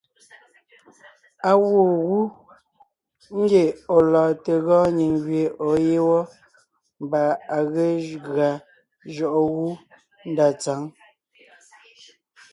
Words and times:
Á 1.49 1.51
gwoon 1.61 2.25
gú 3.31 3.37
ngie 3.41 3.63
ɔ̀ 3.95 3.99
lɔɔn 4.11 4.33
te 4.43 4.53
gɔɔn 4.65 4.89
nyìŋ 4.97 5.13
gẅie 5.25 5.45
ɔ̀ɔ 5.63 5.73
yé 5.87 5.95
wɔ́ 6.09 6.21
mbà 7.03 7.21
à 7.55 7.57
ge 7.71 7.85
gʉa 8.25 8.49
jʉɔʼɔ 9.13 9.41
gú 9.55 9.69
ndá 10.29 10.47
tsǎŋ. 10.61 10.81